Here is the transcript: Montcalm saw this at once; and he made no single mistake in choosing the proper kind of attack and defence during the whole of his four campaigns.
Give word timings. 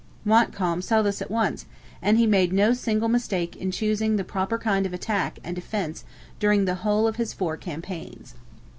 Montcalm 0.25 0.81
saw 0.81 1.03
this 1.03 1.21
at 1.21 1.29
once; 1.29 1.67
and 2.01 2.17
he 2.17 2.25
made 2.25 2.51
no 2.51 2.73
single 2.73 3.07
mistake 3.07 3.55
in 3.57 3.69
choosing 3.69 4.15
the 4.15 4.23
proper 4.23 4.57
kind 4.57 4.87
of 4.87 4.93
attack 4.95 5.37
and 5.43 5.55
defence 5.55 6.03
during 6.39 6.65
the 6.65 6.73
whole 6.81 7.05
of 7.05 7.17
his 7.17 7.33
four 7.33 7.55
campaigns. 7.55 8.33